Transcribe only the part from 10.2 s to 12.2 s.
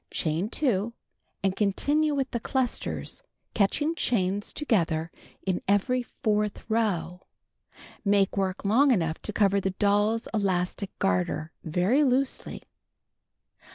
elastic garter very